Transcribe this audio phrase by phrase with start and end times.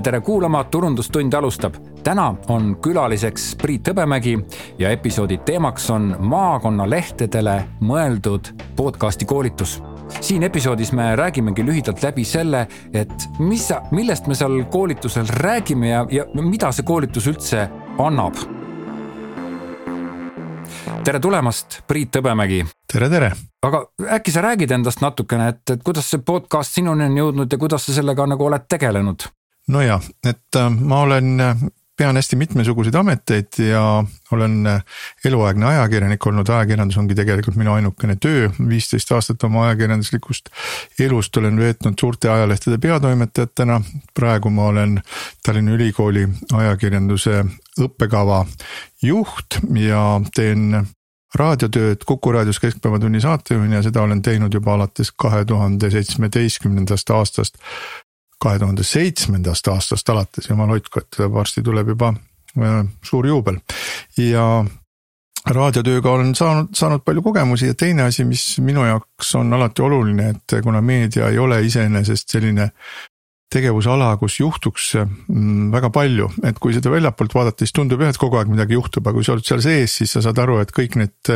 [0.00, 1.74] ja tere kuulama, Turundustund alustab.
[2.04, 4.38] täna on külaliseks Priit Hõbemägi
[4.78, 9.82] ja episoodi teemaks on maakonnalehtedele mõeldud podcasti koolitus
[10.20, 16.06] siin episoodis me räägimegi lühidalt läbi selle, et mis, millest me seal koolitusel räägime ja,
[16.10, 17.66] ja mida see koolitus üldse
[17.98, 18.40] annab.
[21.04, 22.64] tere tulemast, Priit Hõbemägi.
[22.92, 23.32] tere, tere.
[23.62, 23.84] aga
[24.16, 27.86] äkki sa räägid endast natukene, et, et kuidas see podcast sinuni on jõudnud ja kuidas
[27.86, 29.28] sa sellega nagu oled tegelenud?
[29.70, 31.36] Nojah, et äh, ma olen
[32.00, 34.64] pean hästi mitmesuguseid ameteid ja olen
[35.24, 38.48] eluaegne ajakirjanik olnud, ajakirjandus ongi tegelikult minu ainukene töö.
[38.68, 40.48] viisteist aastat oma ajakirjanduslikust
[41.04, 43.80] elust olen veetnud suurte ajalehtede peatoimetajatena.
[44.14, 45.02] praegu ma olen
[45.44, 47.44] Tallinna Ülikooli ajakirjanduse
[47.84, 48.46] õppekava
[49.02, 50.86] juht ja teen
[51.34, 57.60] raadiotööd Kuku raadios Keskpäevatunni saatejuhina ja seda olen teinud juba alates kahe tuhande seitsmeteistkümnendast aastast
[58.40, 63.60] kahe tuhande seitsmendast aastast alates, jumal hoidku, et varsti tuleb juba äh, suur juubel.
[64.18, 64.64] Ja
[65.48, 70.34] raadiotööga olen saanud, saanud palju kogemusi ja teine asi, mis minu jaoks on alati oluline,
[70.34, 72.70] et kuna meedia ei ole iseenesest selline
[73.50, 78.20] tegevusala, kus juhtuks mm, väga palju, et kui seda väljapoolt vaadata, siis tundub jah, et
[78.20, 80.70] kogu aeg midagi juhtub, aga kui sa oled seal sees, siis sa saad aru, et
[80.74, 81.32] kõik need.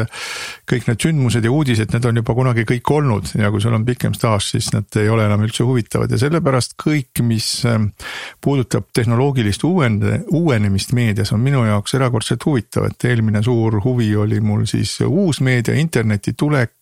[0.71, 3.33] kõik need sündmused ja uudised, need on juba kunagi kõik olnud.
[3.39, 6.11] Ja kui sul on pikem staaž, siis need ei ole enam üldse huvitavad.
[6.11, 7.91] Ja sellepärast kõik, mis ähm,
[8.45, 14.41] puudutab tehnoloogilist uuende, uuenemist meedias, on minu jaoks erakordselt huvitav, et eelmine suur huvi oli
[14.45, 16.73] mul siis uusmeedia, interneti tulek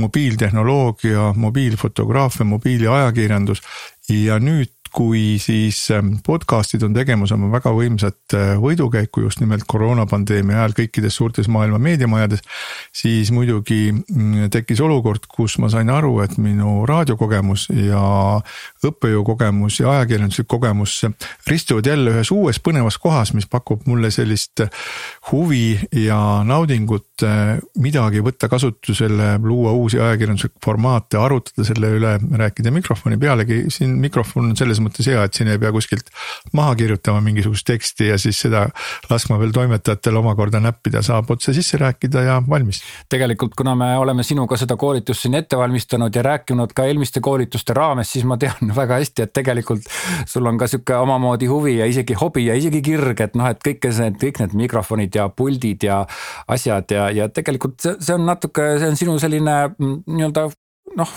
[0.00, 3.62] mobiiltehnoloogia, mobiilfotograafia, mobiiliajakirjandus
[4.10, 9.64] ja nüüd kui siis ähm, podcast'id on tegemas oma väga võimsat äh, võidukäiku just nimelt
[9.70, 12.42] koroonapandeemia ajal kõikides suurtes maailma meediamajades.
[12.92, 18.02] siis muidugi mm, tekkis olukord, kus ma sain aru, et minu raadiokogemus ja
[18.86, 21.00] õppejõukogemus ja ajakirjanduslik kogemus
[21.46, 24.64] ristuvad jälle ühes uues põnevas kohas, mis pakub mulle sellist
[25.30, 32.72] huvi ja naudingut äh, midagi võtta kasutusele, luua uusi ajakirjanduslikke formaate, arutada selle üle, rääkida
[32.74, 36.10] mikrofoni pealegi, siin mikrofon on selles selles mõttes hea, et siin ei pea kuskilt
[36.56, 38.66] maha kirjutama mingisugust teksti ja siis seda
[39.10, 42.82] laskma veel toimetajatel omakorda näppida, saab otse sisse rääkida ja valmis.
[43.08, 47.74] tegelikult, kuna me oleme sinuga seda koolitust siin ette valmistanud ja rääkinud ka eelmiste koolituste
[47.74, 49.86] raames, siis ma tean väga hästi, et tegelikult
[50.26, 53.60] sul on ka sihuke omamoodi huvi ja isegi hobi ja isegi kirg, et noh, et
[53.64, 56.04] kõike see, kõik need mikrofonid ja puldid ja
[56.48, 60.48] asjad ja, ja tegelikult see, see on natuke, see on sinu selline mm, nii-öelda
[60.98, 61.12] noh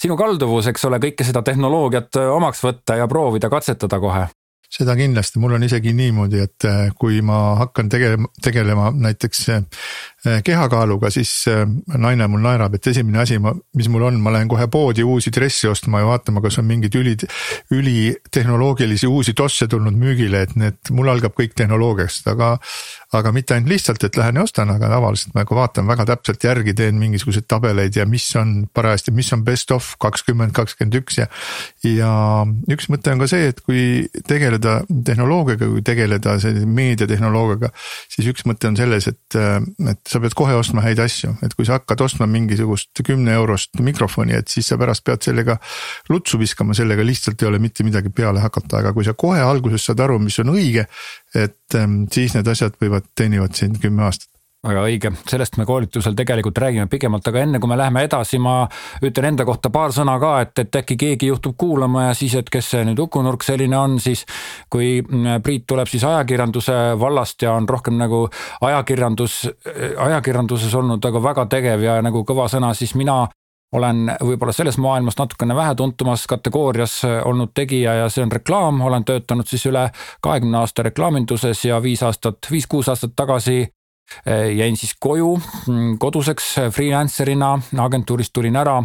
[0.00, 4.28] sinu kalduvus, eks ole, kõike seda tehnoloogiat äh, omaks võtta ja proovida, katsetada kohe
[4.70, 9.64] seda kindlasti, mul on isegi niimoodi, et äh, kui ma hakkan tegelema, tegelema näiteks äh,
[10.44, 11.32] kehakaaluga, siis
[11.96, 15.32] naine mul naerab, et esimene asi, ma, mis mul on, ma lähen kohe poodi uusi
[15.34, 17.16] dresse ostma ja vaatama, kas on mingeid üli,
[17.72, 22.56] ülitehnoloogilisi uusi tosse tulnud müügile, et need, mul algab kõik tehnoloogiast, aga
[23.16, 26.44] aga mitte ainult lihtsalt, et lähen ja ostan, aga tavaliselt ma ka vaatan väga täpselt
[26.46, 31.18] järgi, teen mingisuguseid tabeleid ja mis on parajasti, mis on best of kakskümmend, kakskümmend üks
[31.18, 31.26] ja.
[31.86, 32.12] ja
[32.70, 33.82] üks mõte on ka see, et kui
[34.30, 37.70] tegeleda tehnoloogiaga, kui tegeleda sellise meediatehnoloogiaga.
[38.10, 39.38] siis üks mõte on selles, et,
[39.90, 43.80] et sa pead kohe ostma häid asju, et kui sa hakkad ostma mingisugust kümne eurost
[43.80, 45.58] mikrofoni, et siis sa pärast pead sellega
[46.10, 49.84] lutsu viskama, sellega lihtsalt ei ole mitte midagi peale hakata, aga kui sa kohe alguses
[49.86, 50.86] saad aru, mis on õige
[51.34, 54.30] et ähm, siis need asjad võivad, teenivad sind kümme aastat
[54.66, 58.66] väga õige, sellest me koolitusel tegelikult räägime pikemalt, aga enne kui me läheme edasi, ma
[59.04, 62.52] ütlen enda kohta paar sõna ka, et, et äkki keegi juhtub kuulama ja siis, et
[62.52, 64.26] kes see nüüd Uku Nurk selline on, siis
[64.72, 68.26] kui mm, Priit tuleb siis ajakirjanduse vallast ja on rohkem nagu
[68.60, 69.42] ajakirjandus,
[69.96, 73.22] ajakirjanduses olnud aga väga tegev ja nagu kõva sõna, siis mina
[73.72, 79.48] olen võib-olla selles maailmas natukene vähetuntumas kategoorias olnud tegija ja see on reklaam, olen töötanud
[79.48, 79.88] siis üle
[80.20, 83.62] kahekümne aasta reklaaminduses ja viis aastat, viis-kuus aastat tagasi
[84.56, 88.76] jäin siis koju mm, koduseks eh, freelancer'ina, agentuurist tulin ära,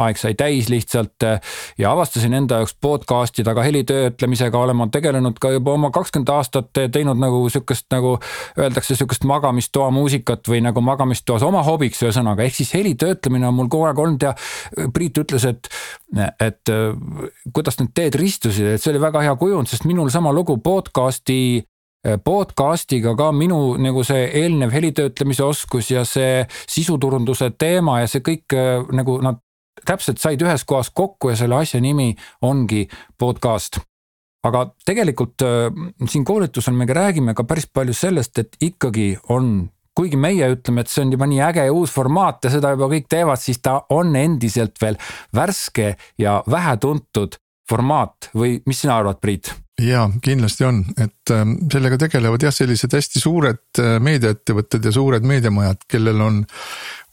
[0.00, 1.40] aeg sai täis lihtsalt eh,
[1.78, 6.72] ja avastasin enda jaoks podcast'i taga helitöötlemisega olen ma tegelenud ka juba oma kakskümmend aastat
[6.92, 8.16] teinud nagu sihukest nagu
[8.58, 13.70] öeldakse, sihukest magamistoa muusikat või nagu magamistoas oma hobiks, ühesõnaga ehk siis helitöötlemine on mul
[13.72, 14.34] kogu aeg olnud ja
[14.94, 15.68] Priit ütles, et,
[16.40, 16.70] et
[17.52, 21.40] kuidas need teed ristusid, et see oli väga hea kujund, sest minul sama lugu podcast'i
[21.60, 28.24] Äh, podcast'iga ka minu nagu see eelnev helitöötlemise oskus ja see sisuturunduse teema ja see
[28.24, 29.42] kõik äh, nagu nad
[29.86, 32.86] täpselt said ühes kohas kokku ja selle asja nimi ongi
[33.18, 33.80] podcast.
[34.44, 35.68] aga tegelikult äh,
[36.08, 40.88] siin koolitusel me räägime ka päris palju sellest, et ikkagi on kuigi meie ütleme, et
[40.88, 43.82] see on juba nii äge ja uus formaat ja seda juba kõik teevad, siis ta
[43.92, 44.96] on endiselt veel
[45.36, 47.36] värske ja vähetuntud
[47.68, 49.52] formaat või mis sina arvad, Priit?
[49.80, 55.26] Ja kindlasti on, et ähm, sellega tegelevad jah, sellised hästi suured äh, meediaettevõtted ja suured
[55.26, 56.40] meediamajad, kellel on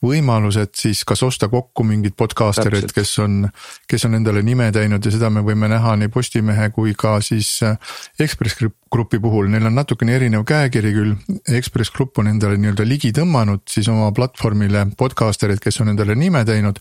[0.04, 3.48] võimalused siis kas osta kokku mingid podcasterid, kes on,
[3.90, 7.56] kes on endale nime teinud ja seda me võime näha nii Postimehe kui ka siis
[7.66, 7.80] äh,
[8.20, 8.60] Ekspress
[8.92, 11.16] Grupi puhul, neil on natukene erinev käekiri küll.
[11.58, 16.46] Ekspress Grupp on endale nii-öelda ligi tõmmanud siis oma platvormile podcasterid, kes on endale nime
[16.48, 16.80] teinud.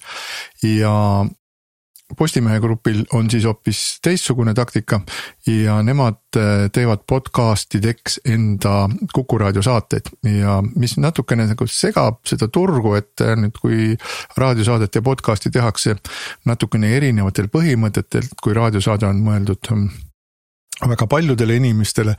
[0.62, 0.94] Ja
[2.14, 5.00] Postimehe grupil on siis hoopis teistsugune taktika
[5.50, 10.12] ja nemad äh, teevad podcast ideks enda Kuku raadio saateid.
[10.22, 13.96] Ja mis natukene nagu segab seda turgu, et äh, nüüd, kui
[14.38, 15.96] raadiosaadet ja podcast'i tehakse
[16.46, 19.74] natukene erinevatel põhimõtetel, kui raadiosaade on mõeldud
[20.84, 22.12] väga paljudele inimestele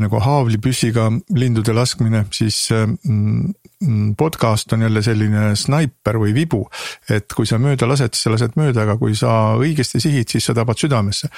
[0.00, 6.64] nagu haavlipüssiga lindude laskmine, siis mm, mm, podcast on jälle selline snaiper või vibu.
[7.10, 10.48] et kui sa mööda lased, siis sa lased mööda, aga kui sa õigesti sihid, siis
[10.48, 11.28] sa tabad südamesse.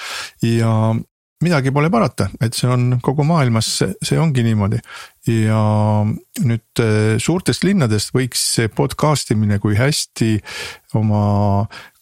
[0.43, 0.95] ja
[1.41, 4.81] midagi pole parata, et see on kogu maailmas, see ongi niimoodi.
[5.47, 5.61] Ja
[6.45, 10.35] nüüd eh, suurtest linnadest võiks see podcast imine, kui hästi
[10.99, 11.23] oma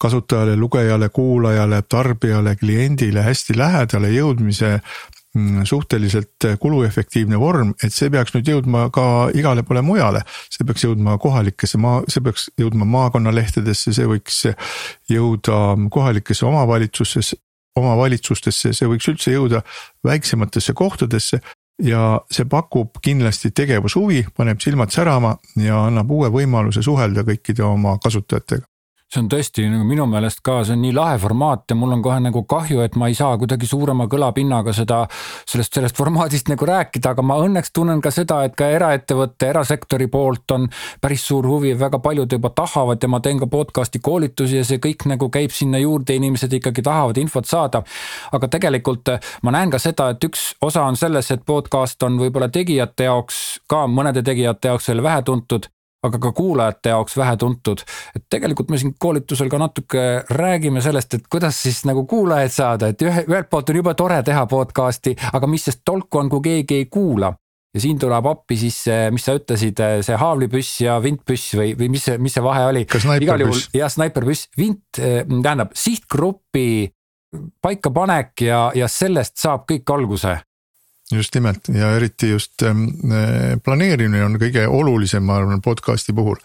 [0.01, 8.33] kasutajale, lugejale, kuulajale, tarbijale, kliendile hästi lähedale jõudmise mm, suhteliselt kuluefektiivne vorm, et see peaks
[8.35, 9.05] nüüd jõudma ka
[9.37, 10.23] igale poole mujale.
[10.49, 14.41] see peaks jõudma kohalikesse maa, see peaks jõudma maakonnalehtedesse, see võiks
[15.11, 15.61] jõuda
[15.91, 17.39] kohalikesse omavalitsustesse,
[17.79, 19.63] omavalitsustesse, see võiks üldse jõuda
[20.05, 21.41] väiksematesse kohtadesse
[21.83, 27.97] ja see pakub kindlasti tegevushuvi, paneb silmad särama ja annab uue võimaluse suhelda kõikide oma
[28.03, 28.68] kasutajatega
[29.09, 32.01] see on tõesti nagu minu meelest ka, see on nii lahe formaat ja mul on
[32.05, 34.99] kohe nagu kahju, et ma ei saa kuidagi suurema kõlapinnaga seda,
[35.49, 40.05] sellest, sellest formaadist nagu rääkida, aga ma õnneks tunnen ka seda, et ka eraettevõtte, erasektori
[40.13, 40.67] poolt on
[41.01, 44.77] päris suur huvi, väga paljud juba tahavad ja ma teen ka podcast'i koolitusi ja see
[44.83, 47.81] kõik nagu käib sinna juurde, inimesed ikkagi tahavad infot saada.
[48.31, 49.09] aga tegelikult
[49.41, 53.59] ma näen ka seda, et üks osa on selles, et podcast on võib-olla tegijate jaoks
[53.67, 55.71] ka mõnede tegijate jaoks veel vähetuntud
[56.03, 57.83] aga ka kuulajate jaoks vähetuntud.
[58.15, 62.87] et tegelikult me siin koolitusel ka natuke räägime sellest, et kuidas siis nagu kuulajaid saada,
[62.87, 66.41] et ühe, ühelt poolt on jube tore teha podcast'i, aga mis sest tolku on, kui
[66.41, 67.33] keegi ei kuula.
[67.73, 71.91] ja siin tuleb appi siis see, mis sa ütlesid, see haavlipüss ja vintpüss või, või
[71.93, 72.85] mis see, mis see vahe oli?
[73.21, 76.89] igal juhul jah, snaiperpüss, vint eh, tähendab sihtgrupi
[77.61, 80.39] paikapanek ja, ja sellest saab kõik alguse
[81.11, 86.37] just nimelt ja eriti just ähm, äh, planeerimine on kõige olulisem, ma arvan, podcast'i puhul.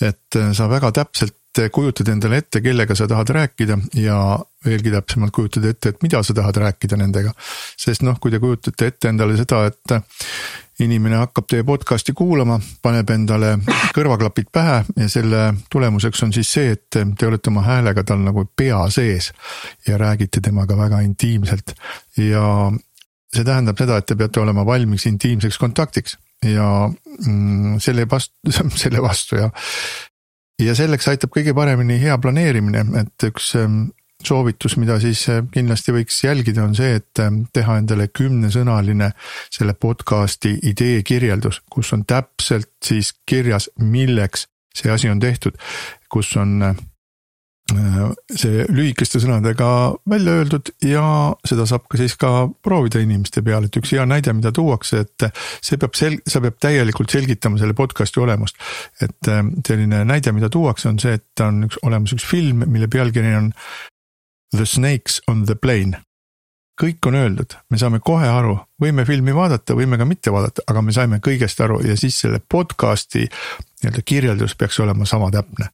[0.00, 1.36] et äh, sa väga täpselt
[1.72, 6.34] kujutad endale ette, kellega sa tahad rääkida ja veelgi täpsemalt kujutad ette, et mida sa
[6.34, 7.32] tahad rääkida nendega.
[7.76, 10.02] sest noh, kui te kujutate ette endale seda, et äh,
[10.84, 13.56] inimene hakkab teie podcast'i kuulama, paneb endale
[13.96, 15.42] kõrvaklapid pähe ja selle
[15.72, 19.30] tulemuseks on siis see, et te olete oma häälega tal nagu pea sees
[19.88, 21.74] ja räägite temaga väga intiimselt
[22.16, 22.70] ja
[23.34, 26.16] see tähendab seda, et te peate olema valmis intiimseks kontaktiks
[26.46, 28.34] ja mm, selle vastu,
[28.82, 29.50] selle vastu ja.
[30.62, 33.88] ja selleks aitab kõige paremini hea planeerimine, et üks ähm,
[34.24, 39.12] soovitus, mida siis äh, kindlasti võiks jälgida, on see, et ähm, teha endale kümnesõnaline
[39.52, 45.56] selle podcast'i idee kirjeldus, kus on täpselt siis kirjas, milleks see asi on tehtud,
[46.12, 46.84] kus on äh,
[47.70, 49.68] see lühikeste sõnadega
[50.08, 51.04] välja öeldud ja
[51.46, 55.28] seda saab ka siis ka proovida inimeste peal, et üks hea näide, mida tuuakse, et
[55.62, 58.58] see peab sel-, see peab täielikult selgitama selle podcast'i olemust.
[59.00, 62.90] et äh, selline näide, mida tuuakse, on see, et on üks, olemas üks film, mille
[62.90, 63.52] pealkiri on
[64.56, 66.02] The snakes on the plane.
[66.80, 70.82] kõik on öeldud, me saame kohe aru, võime filmi vaadata, võime ka mitte vaadata, aga
[70.82, 75.68] me saime kõigest aru ja siis selle podcast'i nii-öelda kirjeldus peaks olema sama täpne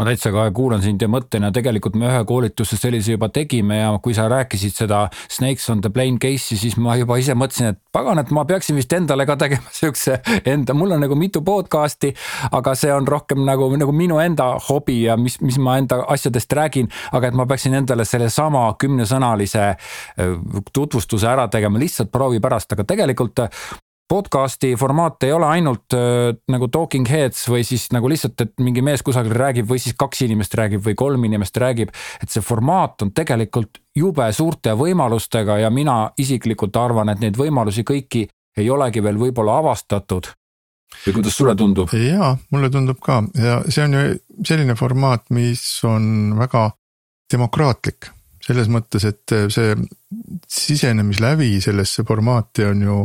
[0.00, 3.76] ma täitsa kohe kuulan sind ja mõtlen ja tegelikult me ühe koolituse sellise juba tegime
[3.76, 7.74] ja kui sa rääkisid seda Snakes on the plane case'i, siis ma juba ise mõtlesin,
[7.74, 10.16] et pagan, et ma peaksin vist endale ka tegema siukse
[10.48, 12.14] enda, mul on nagu mitu podcast'i,
[12.56, 16.56] aga see on rohkem nagu, nagu minu enda hobi ja mis, mis ma enda asjadest
[16.56, 20.36] räägin, aga et ma peaksin endale sellesama kümnesõnalise äh,
[20.72, 23.44] tutvustuse ära tegema lihtsalt proovi pärast, aga tegelikult
[24.08, 28.82] podcast'i formaat ei ole ainult äh, nagu talking heads või siis nagu lihtsalt, et mingi
[28.84, 31.92] mees kusagil räägib või siis kaks inimest räägib või kolm inimest räägib.
[32.22, 37.84] et see formaat on tegelikult jube suurte võimalustega ja mina isiklikult arvan, et neid võimalusi
[37.88, 40.32] kõiki ei olegi veel võib-olla avastatud.
[41.06, 41.92] või kuidas sulle tundub?
[41.92, 46.70] jaa, mulle tundub ka ja see on ju selline formaat, mis on väga
[47.32, 49.74] demokraatlik selles mõttes, et see
[50.50, 52.96] sisenemislävi sellesse formaati on ju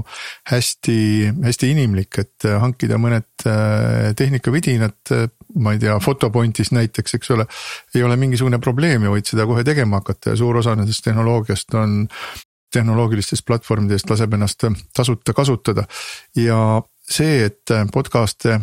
[0.50, 0.98] hästi,
[1.46, 5.14] hästi inimlik, et hankida mõned äh, tehnikavidinad,
[5.62, 7.48] ma ei tea, Photopointist näiteks, eks ole.
[7.96, 11.78] ei ole mingisugune probleem ja võid seda kohe tegema hakata ja suur osa nendest tehnoloogiast
[11.78, 12.04] on
[12.74, 14.66] tehnoloogilistest platvormidest laseb ennast
[14.96, 15.86] tasuta kasutada
[16.36, 18.60] ja see, et podcast'e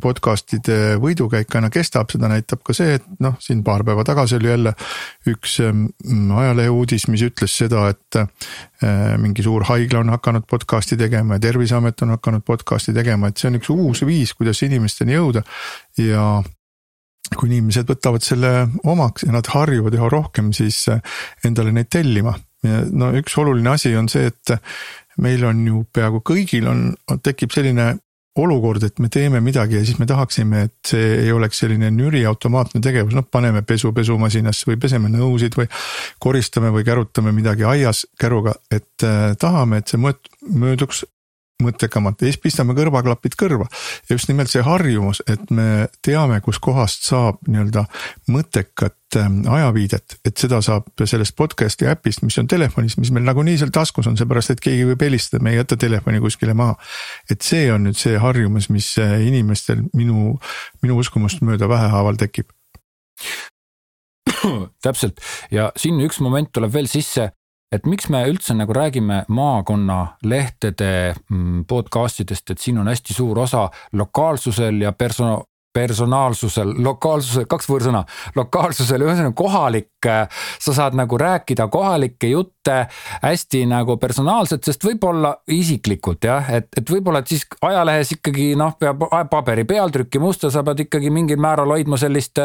[0.00, 4.50] podcast'ide võidukäik aina kestab, seda näitab ka see, et noh, siin paar päeva tagasi oli
[4.50, 4.72] jälle
[5.32, 8.28] üks ajalehe uudis, mis ütles seda, et äh,
[9.20, 13.50] mingi suur haigla on hakanud podcast'i tegema ja terviseamet on hakanud podcast'i tegema, et see
[13.50, 15.44] on üks uus viis, kuidas inimesteni jõuda
[16.00, 16.26] ja
[17.36, 18.52] kui inimesed võtavad selle
[18.84, 21.04] omaks ja nad harjuvad üha rohkem siis äh,
[21.44, 22.36] endale neid tellima.
[22.92, 24.52] no üks oluline asi on see, et
[25.18, 26.82] meil on ju peaaegu kõigil on,
[27.24, 27.96] tekib selline
[28.36, 32.22] olukord, et me teeme midagi ja siis me tahaksime, et see ei oleks selline nüri
[32.28, 35.68] automaatne tegevus, noh paneme pesu pesumasinasse või peseme nõusid või.
[36.22, 41.04] koristame või kärutame midagi aias käruga, et äh, tahame, et see mööduks
[41.62, 43.68] mõttekamalt ja siis pistame kõrvaklapid kõrva.
[44.08, 47.84] ja just nimelt see harjumus, et me teame, kuskohast saab nii-öelda
[48.32, 53.58] mõttekat ähm, ajaviidet, et seda saab sellest podcast'i äpist, mis on telefonis, mis meil nagunii
[53.60, 56.76] seal taskus on, seepärast et keegi võib helistada, me ei jäta telefoni kuskile maha.
[57.30, 60.38] et see on nüüd see harjumus, mis äh, inimestel minu,
[60.82, 62.52] minu uskumust mööda vähehaaval tekib
[64.84, 67.30] täpselt ja siin üks moment tuleb veel sisse
[67.72, 70.90] et miks me üldse nagu räägime maakonnalehtede
[71.30, 77.68] mm, podcast idest, et siin on hästi suur osa lokaalsusel ja perso-, personaalsusel, lokaalsusel, kaks
[77.70, 78.02] võõrsõna,
[78.36, 79.88] lokaalsusel, ühesõnaga kohalik,
[80.60, 82.74] sa saad nagu rääkida kohalikke jutte
[83.22, 88.76] hästi nagu personaalselt, sest võib-olla isiklikult jah, et, et võib-olla, et siis ajalehes ikkagi noh,
[88.78, 92.38] peab paberi pealtrükki musta, sa pead ikkagi mingil määral hoidma sellist.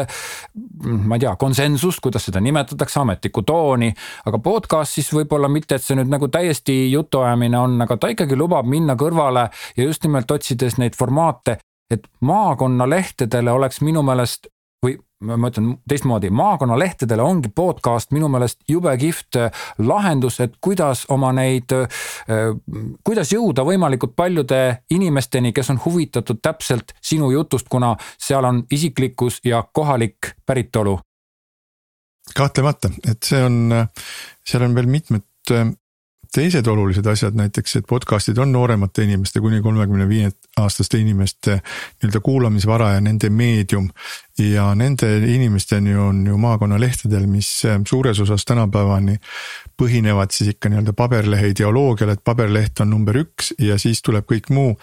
[0.82, 3.92] ma ei tea, konsensust, kuidas seda nimetatakse, ametlikku tooni,
[4.26, 8.36] aga podcast siis võib-olla mitte, et see nüüd nagu täiesti jutuajamine on, aga ta ikkagi
[8.36, 11.58] lubab minna kõrvale ja just nimelt otsides neid formaate
[11.90, 14.48] et maakonnalehtedele oleks minu meelest
[14.84, 21.04] või ma ütlen teistmoodi, maakonnalehtedele ongi podcast minu meelest jube kihvt äh, lahendus, et kuidas
[21.10, 22.52] oma neid, äh,
[23.04, 24.60] kuidas jõuda võimalikult paljude
[24.94, 30.98] inimesteni, kes on huvitatud täpselt sinu jutust, kuna seal on isiklikkus ja kohalik päritolu.
[32.36, 33.72] kahtlemata, et see on,
[34.46, 35.24] seal on veel mitmed
[36.34, 40.30] teised olulised asjad, näiteks, et podcast'id on nooremate inimeste kuni kolmekümne viie
[40.60, 43.90] aastaste inimeste nii-öelda kuulamisvara ja nende meedium.
[44.38, 49.16] ja nende inimesteni on ju maakonnalehtedel, mis eh, suures osas tänapäevani
[49.82, 54.50] põhinevad siis ikka nii-öelda paberlehe ideoloogial, et paberleht on number üks ja siis tuleb kõik
[54.50, 54.76] muu.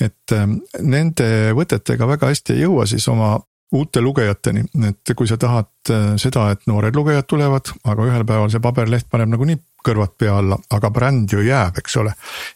[0.00, 0.46] et eh,
[0.80, 3.38] nende võtetega väga hästi ei jõua siis oma
[3.72, 8.50] uute lugejateni, et kui sa tahad eh, seda, et noored lugejad tulevad, aga ühel päeval
[8.50, 12.12] see paberleht paneb nagunii kõrvad pea alla, aga bränd ju jääb, eks ole.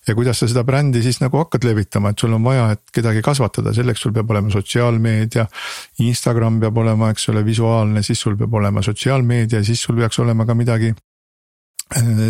[0.08, 3.22] ja kuidas sa seda brändi siis nagu hakkad levitama, et sul on vaja, et kedagi
[3.24, 5.46] kasvatada, selleks sul peab olema sotsiaalmeedia.
[6.04, 10.46] Instagram peab olema, eks ole, visuaalne, siis sul peab olema sotsiaalmeedia, siis sul peaks olema
[10.46, 10.94] ka midagi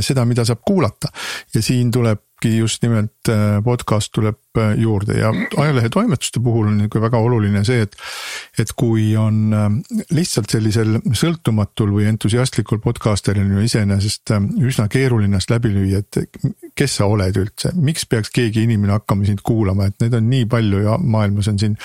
[0.04, 1.08] seda, mida saab kuulata
[1.54, 1.90] ja siin
[2.34, 3.10] tulebki just nimelt
[3.64, 4.38] podcast tuleb
[4.76, 7.96] juurde ja ajalehe toimetuste puhul on nihuke väga oluline see, et
[8.58, 9.54] et kui on
[10.10, 16.18] lihtsalt sellisel sõltumatul või entusiastlikul podcaster'il on ju iseenesest üsna keeruline ennast läbi lüüa, et
[16.76, 20.46] kes sa oled üldse, miks peaks keegi inimene hakkama sind kuulama, et neid on nii
[20.46, 21.76] palju ja maailmas on siin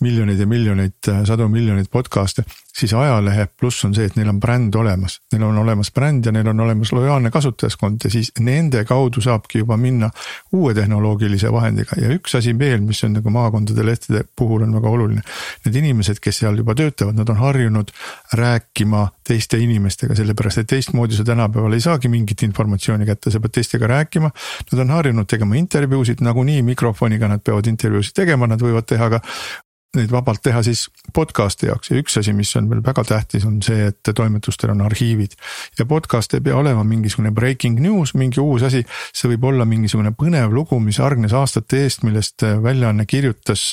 [0.00, 2.46] miljoneid ja miljoneid, sadu miljoneid podcast'e
[2.80, 6.32] siis ajalehe pluss on see, et neil on bränd olemas, neil on olemas bränd ja
[6.32, 10.10] neil on olemas lojaalne kasutajaskond ja siis nende kaudu saabki juba minna
[10.52, 14.90] uue tehnoloogilise vahendiga ja üks asi veel, mis on nagu maakondade lehtede puhul on väga
[14.90, 15.22] oluline.
[15.64, 17.92] Need inimesed, kes seal juba töötavad, nad on harjunud
[18.38, 23.58] rääkima teiste inimestega, sellepärast et teistmoodi sa tänapäeval ei saagi mingit informatsiooni kätte, sa pead
[23.60, 24.30] teistega rääkima.
[24.72, 29.24] Nad on harjunud tegema intervjuusid, nagunii mikrofoniga nad peavad intervjuusid tegema, nad võivad teha ka
[29.96, 33.56] neid vabalt teha siis podcast'i jaoks ja üks asi, mis on veel väga tähtis, on
[33.64, 35.32] see, et toimetustel on arhiivid.
[35.78, 40.12] ja podcast ei pea olema mingisugune breaking news, mingi uus asi, see võib olla mingisugune
[40.14, 43.64] põnev lugu, mis hargnes aastate eest, millest väljaanne kirjutas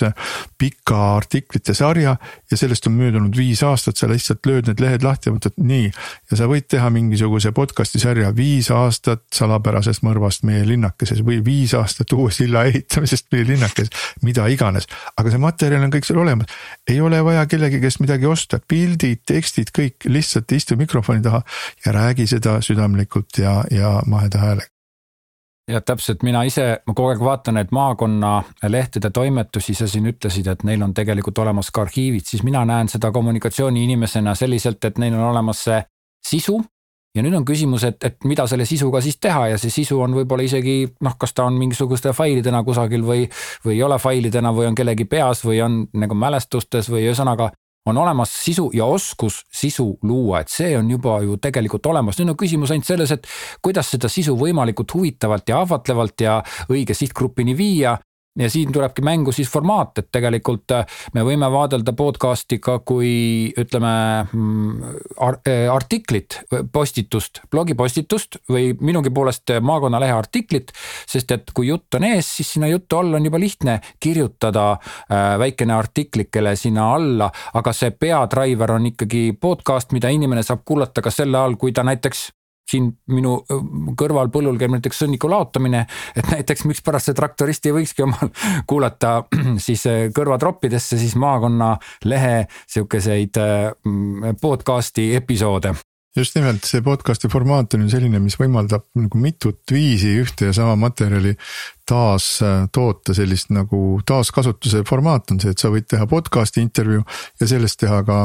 [0.57, 2.15] pika artiklite sarja.
[2.51, 5.91] ja sellest on möödunud viis aastat, sa lihtsalt lööd need lehed lahti ja mõtled nii.
[6.31, 11.77] ja sa võid teha mingisuguse podcast'i sarja viis aastat salapärasest mõrvast meie linnakeses või viis
[11.77, 13.93] aastat uue silla ehitamisest meie linnakeses,
[14.25, 16.47] mida iganes, aga see materjal on kõik seal olemas.
[16.89, 21.43] ei ole vaja kellegi käest midagi osta, pildid, tekstid, kõik lihtsalt istu mikrofoni taha
[21.85, 24.71] ja räägi seda südamlikult ja, ja maheda häälega
[25.67, 30.63] ja täpselt, mina ise, ma kogu aeg vaatan neid maakonnalehtede toimetusi, sa siin ütlesid, et
[30.67, 35.17] neil on tegelikult olemas ka arhiivid, siis mina näen seda kommunikatsiooni inimesena selliselt, et neil
[35.17, 35.81] on olemas see
[36.27, 36.61] sisu,
[37.17, 40.15] ja nüüd on küsimus, et, et mida selle sisuga siis teha ja see sisu on
[40.17, 43.27] võib-olla isegi noh, kas ta on mingisuguste failidena kusagil või,
[43.65, 47.51] või ei ole failidena või on kellegi peas või on nagu mälestustes või ühesõnaga
[47.87, 52.33] on olemas sisu ja oskus sisu luua, et see on juba ju tegelikult olemas, nüüd
[52.33, 53.27] on küsimus ainult selles, et
[53.63, 57.95] kuidas seda sisu võimalikult huvitavalt ja ahvatlevalt ja õige sihtgrupini viia
[58.37, 63.53] ja siin tulebki mängu siis formaat, et tegelikult äh, me võime vaadelda podcast'i ka kui
[63.57, 63.93] ütleme
[64.31, 66.39] mm, äh, artiklit,
[66.71, 70.71] postitust, blogipostitust või minugi poolest maakonnalehe artiklit.
[71.07, 75.39] sest et kui jutt on ees, siis sinna juttu all on juba lihtne kirjutada äh,
[75.39, 81.11] väikene artiklikele sinna alla, aga see peadriver on ikkagi podcast, mida inimene saab kuulata ka
[81.11, 82.27] selle all, kui ta näiteks
[82.67, 83.39] siin minu
[83.97, 88.31] kõrval põllul käib näiteks sõnniku laotamine, et näiteks mikspärast see traktorist ei võikski omal
[88.69, 89.17] kuulata
[89.67, 93.41] siis kõrvatroppidesse siis maakonnalehe sihukeseid
[94.41, 95.77] podcast'i episoode.
[96.17, 100.55] Just nimelt see podcast'i formaat on ju selline, mis võimaldab nagu mitut viisi ühte ja
[100.55, 101.35] sama materjali
[101.85, 102.39] taas
[102.73, 107.03] toota, sellist nagu taaskasutuse formaat on see, et sa võid teha podcast'i intervjuu
[107.37, 108.23] ja sellest teha ka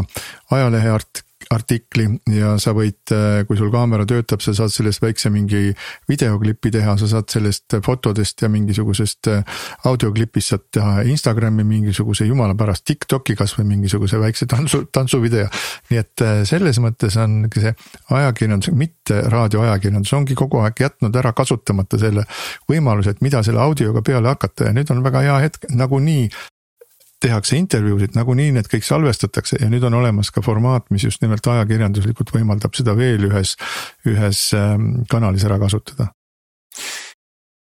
[0.56, 1.20] ajalehe art-,
[1.50, 5.72] artikli ja sa võid, äh, kui sul kaamera töötab, sa saad sellest väikse mingi
[6.10, 12.56] videoklipi teha, sa saad sellest fotodest ja mingisugusest äh, audioklipist saad teha Instagrami mingisuguse jumala
[12.58, 15.48] pärast TikTok'i kasvõi mingisuguse väikse tantsu, tantsuvideo.
[15.90, 17.74] nii et äh, selles mõttes on see
[18.10, 22.26] ajakirjandus, mitte raadioajakirjandus ongi kogu aeg jätnud ära kasutamata selle
[22.70, 26.28] võimaluse, et mida selle audioga peale hakata ja nüüd on väga hea hetk nagunii
[27.22, 31.46] tehakse intervjuusid, nagunii need kõik salvestatakse ja nüüd on olemas ka formaat, mis just nimelt
[31.46, 33.56] ajakirjanduslikult võimaldab seda veel ühes,
[34.08, 36.10] ühes ähm, kanalis ära kasutada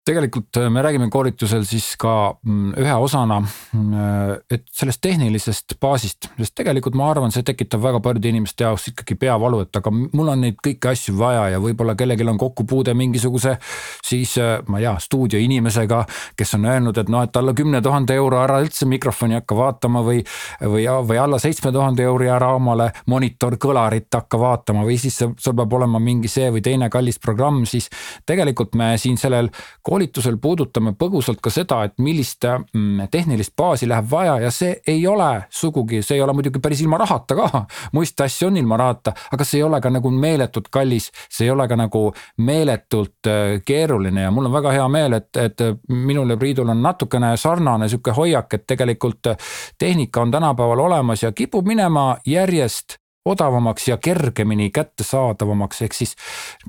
[0.05, 5.75] tegelikult äh, me räägime koolitusel siis ka mm, ühe osana, mm, äh, et sellest tehnilisest
[5.81, 9.93] baasist, sest tegelikult ma arvan, see tekitab väga paljude inimeste jaoks ikkagi peavalu, et aga
[9.93, 13.57] mul on neid kõiki asju vaja ja võib-olla kellelgi on kokkupuude mingisuguse
[14.05, 16.01] siis äh, ma ei tea, stuudioinimesega,
[16.37, 20.01] kes on öelnud, et noh, et alla kümne tuhande euro ära üldse mikrofoni hakka vaatama
[20.05, 20.23] või,
[20.65, 25.77] või, või alla seitsme tuhande euri ära omale monitorkõlarit hakka vaatama või siis sul peab
[25.77, 27.91] olema mingi see või teine kallis programm, siis
[28.25, 29.51] tegelikult me siin sellel
[29.91, 35.01] koolitusel puudutame põgusalt ka seda, et millist mm, tehnilist baasi läheb vaja ja see ei
[35.07, 37.65] ole sugugi, see ei ole muidugi päris ilma rahata ka.
[37.97, 41.51] muist asju on ilma rahata, aga see ei ole ka nagu meeletult kallis, see ei
[41.51, 42.05] ole ka nagu
[42.47, 46.81] meeletult äh, keeruline ja mul on väga hea meel, et, et minul ja Priidul on
[46.83, 49.33] natukene sarnane sihuke hoiak, et tegelikult
[49.77, 56.15] tehnika on tänapäeval olemas ja kipub minema järjest odavamaks ja kergemini kättesaadavamaks, ehk siis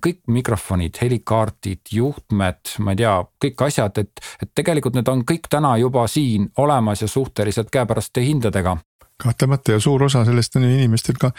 [0.05, 5.49] kõik mikrofonid, helikaardid, juhtmed, ma ei tea, kõik asjad, et, et tegelikult need on kõik
[5.51, 8.77] täna juba siin olemas ja suhteliselt käepäraste hindadega.
[9.23, 11.31] Kahtlemata ja suur osa sellest on ju inimestel ka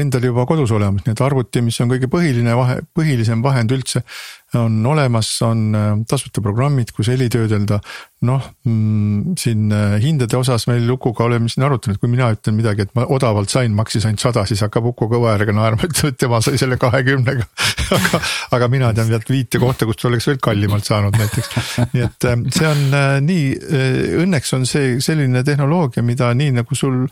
[0.00, 4.02] endal juba kodus olemas, nii et arvuti, mis on kõige põhiline vahe, põhilisem vahend üldse,
[4.54, 7.80] on olemas, on äh, tasuta programmid, kus heli töödelda.
[8.18, 12.82] noh mm,, siin äh, hindade osas me Lukuga oleme siin arutanud, kui mina ütlen midagi,
[12.82, 16.18] et ma odavalt sain, maksis ainult sada, siis hakkab Uku kõva häälega naerma, ütleb, et
[16.24, 17.46] tema sai selle kahekümnega
[17.98, 18.20] aga,
[18.58, 21.52] aga mina tean sealt viite kohta, kust oleks veel kallimalt saanud näiteks.
[21.92, 22.82] nii et äh, see on
[23.28, 23.46] nii,
[24.24, 27.04] õnneks on see selline tehnoloogia, mida nii nagu sul,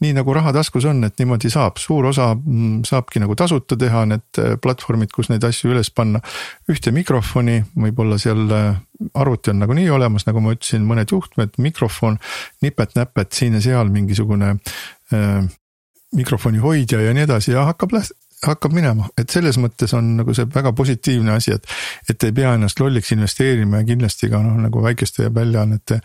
[0.00, 4.06] nii nagu raha taskus on, et niimoodi saab, suur osa mm, saabki nagu tasuta teha,
[4.08, 6.22] need platvormid, kus neid asju üles panna.
[6.70, 8.80] ühte mikrofoni, võib-olla seal äh,
[9.14, 12.18] arvuti on nagunii olemas, nagu ma ütlesin, mõned juhtmed, mikrofon,
[12.64, 14.56] nipet-näpet siin ja seal mingisugune
[15.12, 15.44] äh,
[16.16, 17.94] mikrofoni hoidja ja nii edasi ja hakkab
[18.46, 21.66] hakkab minema, et selles mõttes on nagu see väga positiivne asi, et.
[22.08, 26.00] et ei pea ennast lolliks investeerima ja kindlasti ka noh, nagu väikeste väljaannete,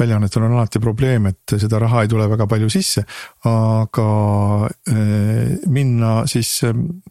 [0.00, 3.04] väljaannetel on alati probleem, et seda raha ei tule väga palju sisse.
[3.48, 4.08] aga
[4.90, 6.50] eh, minna siis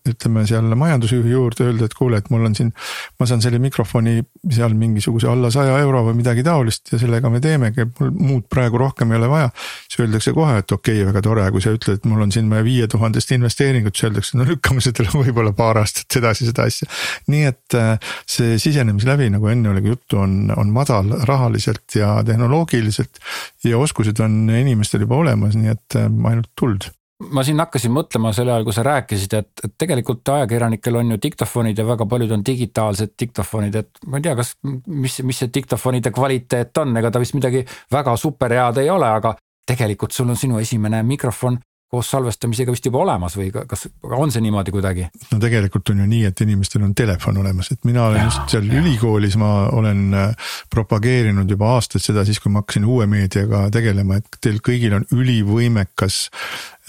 [0.07, 2.71] ütleme seal majandusjuhi juurde, öelda, et kuule, et mul on siin.
[3.19, 4.21] ma saan selle mikrofoni
[4.53, 8.77] seal mingisuguse alla saja euro või midagi taolist ja sellega me teemegi, mul muud praegu
[8.81, 9.49] rohkem ei ole vaja.
[9.87, 12.49] siis öeldakse kohe, et okei okay,, väga tore, kui sa ütled, et mul on siin
[12.67, 16.87] viie tuhandest investeeringut, siis öeldakse, no lükka lükkame seda võib-olla paar aastat edasi, seda asja.
[17.31, 17.95] nii et äh,
[18.27, 23.19] see sisenemislävi, nagu enne oligi juttu, on, on madal rahaliselt ja tehnoloogiliselt.
[23.63, 26.91] ja oskused on inimestel juba olemas, nii et äh, ainult tuld
[27.33, 31.17] ma siin hakkasin mõtlema sel ajal, kui sa rääkisid, et, et tegelikult ajakirjanikel on ju
[31.23, 34.51] diktofonid ja väga paljud on digitaalsed diktofonid, et ma ei tea, kas,
[34.85, 39.09] mis, mis see diktofonide kvaliteet on, ega ta vist midagi väga super head ei ole,
[39.09, 39.33] aga
[39.67, 44.43] tegelikult sul on sinu esimene mikrofon koos salvestamisega vist juba olemas või kas on see
[44.43, 45.07] niimoodi kuidagi?
[45.31, 48.55] no tegelikult on ju nii, et inimestel on telefon olemas, et mina olen ja, just
[48.55, 48.81] seal ja.
[48.81, 54.19] ülikoolis, ma olen äh, propageerinud juba aastaid seda siis, kui ma hakkasin uue meediaga tegelema,
[54.19, 56.19] et teil kõigil on ülivõimekas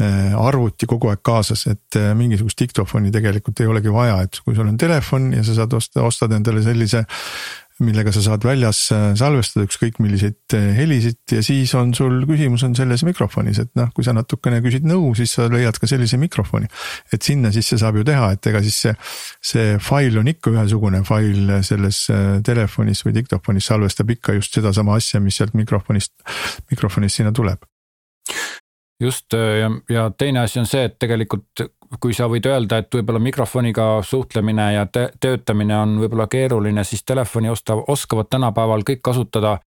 [0.03, 4.59] äh, arvuti kogu aeg kaasas, et äh, mingisugust diktofoni tegelikult ei olegi vaja, et kui
[4.59, 7.07] sul on telefon ja sa saad osta, ostad endale sellise
[7.85, 12.65] millega sa saad väljas äh, salvestada ükskõik milliseid äh, helisid ja siis on sul küsimus
[12.67, 16.19] on selles mikrofonis, et noh, kui sa natukene küsid nõu, siis sa leiad ka sellise
[16.19, 16.67] mikrofoni.
[17.13, 18.95] et sinna sisse saab ju teha, et ega siis see,
[19.53, 24.99] see fail on ikka ühesugune fail selles äh, telefonis või diktofonis salvestab ikka just sedasama
[24.99, 26.15] asja, mis sealt mikrofonist,
[26.73, 27.63] mikrofonist sinna tuleb
[28.99, 31.63] just ja, ja teine asi on see, et tegelikult
[32.01, 37.49] kui sa võid öelda, et võib-olla mikrofoniga suhtlemine ja töötamine on võib-olla keeruline, siis telefoni
[37.49, 39.59] osta, oskavad tänapäeval kõik kasutada.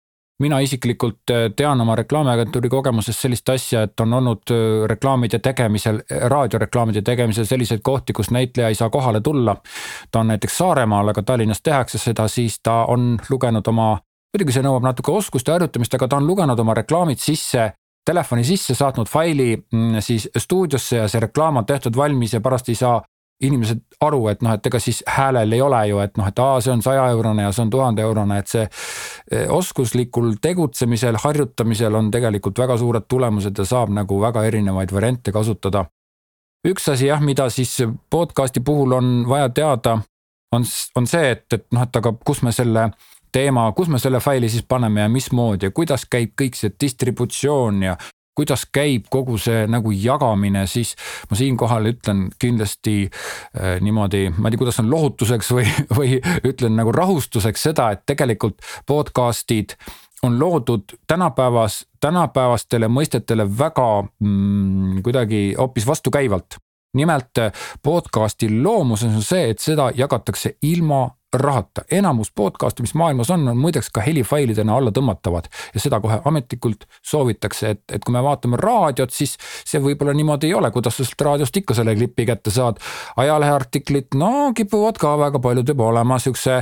[0.42, 4.42] mina isiklikult tean oma reklaamiagentuuri kogemusest sellist asja, et on olnud
[4.90, 9.56] reklaamide tegemisel, raadioreklaamide tegemisel selliseid kohti, kus näitleja ei saa kohale tulla.
[10.12, 14.00] ta on näiteks Saaremaal, aga Tallinnas tehakse seda, siis ta on lugenud oma
[14.34, 17.72] muidugi see nõuab natuke oskuste harjutamist, aga ta on lugenud oma reklaamid sisse
[18.06, 22.70] telefoni sisse, saatnud faili mm, siis stuudiosse ja see reklaam on tehtud valmis ja pärast
[22.70, 23.02] ei saa
[23.42, 26.60] inimesed aru, et noh, et ega siis häälel ei ole ju, et noh, et aa,
[26.62, 31.98] see on saja eurone ja see on tuhande eurone, et see e, oskuslikul tegutsemisel, harjutamisel
[31.98, 35.86] on tegelikult väga suured tulemused ja saab nagu väga erinevaid variante kasutada.
[36.68, 39.98] üks asi jah, mida siis podcast'i puhul on vaja teada,
[40.54, 42.92] on, on see, et, et noh, et aga kus me selle
[43.32, 47.84] teema, kus me selle faili siis paneme ja mismoodi ja kuidas käib kõik see distributsioon
[47.84, 47.96] ja
[48.36, 50.94] kuidas käib kogu see nagu jagamine, siis
[51.30, 55.68] ma siinkohal ütlen kindlasti äh, niimoodi, ma ei tea, kuidas on lohutuseks või,
[55.98, 59.76] või ütlen nagu rahustuseks seda, et tegelikult podcast'id
[60.24, 66.60] on loodud tänapäevas, tänapäevastele mõistetele väga mm, kuidagi hoopis vastukäivalt.
[66.94, 67.40] nimelt
[67.84, 71.82] podcast'i loomuses on see, et seda jagatakse ilma rahata.
[71.92, 76.86] enamus podcast'e, mis maailmas on, on muideks ka helifailidena alla tõmmatavad ja seda kohe ametlikult
[77.08, 81.06] soovitakse, et, et kui me vaatame raadiot, siis see võib-olla niimoodi ei ole, kuidas sa
[81.08, 82.82] sealt raadiost ikka selle klipi kätte saad.
[83.16, 86.62] ajaleheartiklid, no kipuvad ka väga paljud juba olema siukse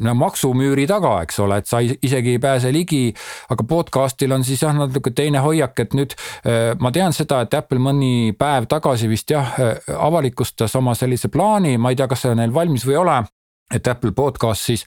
[0.00, 3.14] no maksumüüri taga, eks ole, et sa isegi ei pääse ligi.
[3.50, 6.16] aga podcast'il on siis jah, natuke teine hoiak, et nüüd
[6.80, 9.56] ma tean seda, et Apple mõni päev tagasi vist jah,
[9.98, 13.22] avalikustas oma sellise plaani, ma ei tea, kas see on neil valmis või ei ole
[13.74, 14.84] et Apple Podcast siis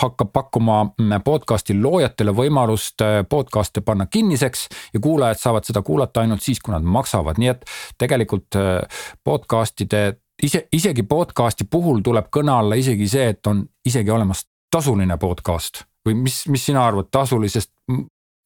[0.00, 6.20] hakkab pakkuma mm, podcast'i loojatele võimalust äh, podcast'e panna kinniseks ja kuulajad saavad seda kuulata
[6.20, 7.64] ainult siis, kui nad maksavad, nii et
[7.98, 10.02] tegelikult äh, podcast'ide
[10.42, 15.86] ise, isegi podcast'i puhul tuleb kõne alla isegi see, et on isegi olemas tasuline podcast
[16.06, 17.72] või mis, mis sina arvad tasulisest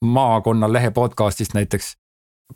[0.03, 1.97] maakonnalehe podcast'ist näiteks?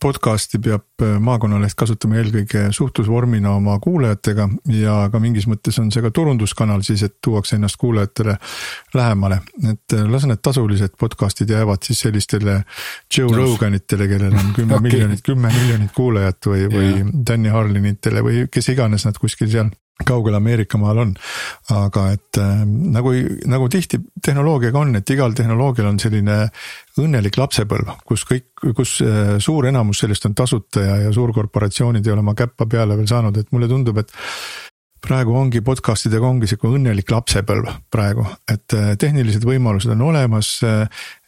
[0.02, 6.04] Podcast'i peab äh, maakonnaleht kasutama eelkõige suhtlusvormina oma kuulajatega ja ka mingis mõttes on see
[6.04, 8.36] ka turunduskanal siis, et tuuakse ennast kuulajatele
[8.94, 9.40] lähemale.
[9.70, 12.62] et äh, las need tasulised podcast'id jäävad siis sellistele
[13.16, 13.42] Joe no.
[13.42, 14.90] Roganitele, kellel on kümme okay.
[14.90, 17.16] miljonit, kümme miljonit kuulajat või, või yeah.
[17.30, 19.72] Danny Harlinitele või kes iganes nad kuskil seal
[20.04, 21.14] kaugel Ameerika maal on.
[21.72, 23.12] aga et äh, nagu,
[23.48, 26.38] nagu tihti tehnoloogiaga on, et igal tehnoloogial on selline
[27.00, 32.14] õnnelik lapsepõlv, kus kõik, kus äh, suur enamus sellest on tasuta ja, ja suurkorporatsioonid ei
[32.14, 34.12] ole oma käppa peale veel saanud, et mulle tundub, et
[35.06, 40.58] praegu ongi podcast idega ongi sihuke õnnelik lapsepõlv praegu, et äh, tehnilised võimalused on olemas.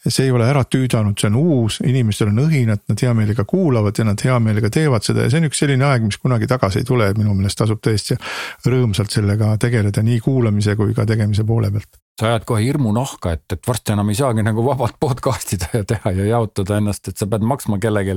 [0.08, 3.44] Äh, see ei ole ära tüüdanud, see on uus, inimestel on õhinat, nad hea meelega
[3.48, 5.26] kuulavad ja nad hea meelega teevad seda.
[5.26, 8.18] Ja see on üks selline aeg, mis kunagi tagasi ei tule, minu meelest tasub tõesti
[8.66, 13.32] rõõmsalt sellega tegeleda nii kuulamise kui ka tegemise poole pealt sa ajad kohe hirmu nahka,
[13.36, 17.08] et, et varsti enam ei saagi nagu vabalt podcast ida ja teha ja jaotada ennast,
[17.08, 18.16] et sa pead maksma kellelegi.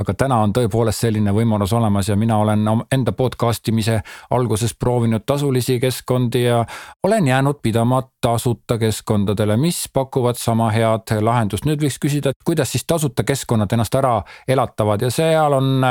[0.00, 5.24] aga täna on tõepoolest selline võimalus olemas ja mina olen enda podcast imise alguses proovinud
[5.26, 6.64] tasulisi keskkondi ja
[7.02, 11.64] olen jäänud pidama tasuta keskkondadele, mis pakuvad sama head lahendust.
[11.64, 14.14] nüüd võiks küsida, et kuidas siis tasuta keskkonnad ennast ära
[14.48, 15.88] elatavad ja seal on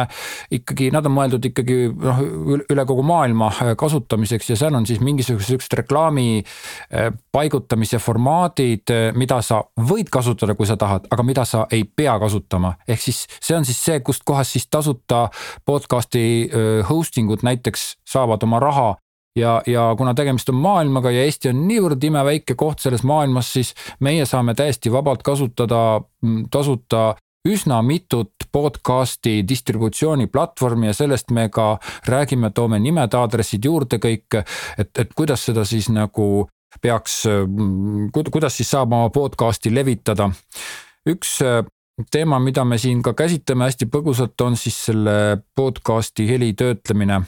[0.52, 2.24] ikkagi, nad on mõeldud ikkagi noh,
[2.70, 6.44] üle kogu maailma kasutamiseks ja seal on siis mingisugused siuksed reklaami
[7.34, 12.76] paigutamise formaadid, mida sa võid kasutada, kui sa tahad, aga mida sa ei pea kasutama.
[12.88, 15.30] ehk siis see on siis see, kust kohast siis tasuta
[15.66, 16.50] podcast'i
[16.90, 18.94] hosting ud näiteks saavad oma raha
[19.36, 23.74] ja, ja kuna tegemist on maailmaga ja Eesti on niivõrd imeväike koht selles maailmas, siis
[24.00, 27.14] meie saame täiesti vabalt kasutada mm, tasuta
[27.50, 34.38] üsna mitut podcast'i distributsiooniplatvormi ja sellest me ka räägime, toome nimed, aadressid juurde kõik,
[34.78, 36.48] et, et kuidas seda siis nagu
[36.82, 37.24] peaks,
[38.14, 40.30] kuidas siis saab oma podcast'i levitada.
[41.10, 41.64] üks äh,
[42.12, 45.14] teema, mida me siin ka käsitleme hästi põgusalt, on siis selle
[45.56, 47.22] podcast'i heli töötlemine.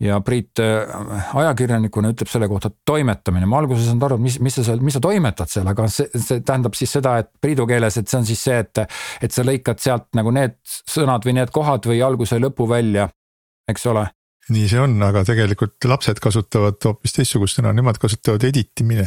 [0.00, 4.60] ja Priit äh, ajakirjanikuna ütleb selle kohta toimetamine, ma alguses ei saanud aru, mis, mis
[4.60, 7.96] sa seal, mis sa toimetad seal, aga see, see tähendab siis seda, et Priidu keeles,
[7.96, 8.84] et see on siis see, et.
[9.20, 13.08] et sa lõikad sealt nagu need sõnad või need kohad või alguse ja lõpu välja,
[13.70, 14.08] eks ole
[14.50, 19.06] nii see on, aga tegelikult lapsed kasutavad hoopis teistsugust sõna, nemad kasutavad edit imine.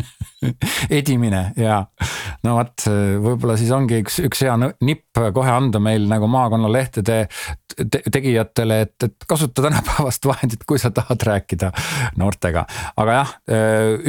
[0.98, 1.82] edimine ja
[2.46, 2.86] no vot,
[3.22, 7.18] võib-olla siis ongi üks, üks hea nipp kohe anda meil nagu maakonnalehtede
[7.90, 11.70] te tegijatele, et, et kasuta tänapäevast vahendit, kui sa tahad rääkida
[12.20, 12.64] noortega.
[12.96, 13.34] aga jah,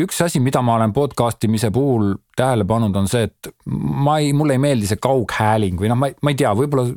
[0.03, 4.33] üks asi, mida ma olen podcast imise puhul tähele pannud, on see, et ma ei,
[4.33, 6.89] mulle ei meeldi see kaughääling või noh, ma ei, ma ei tea, võib-olla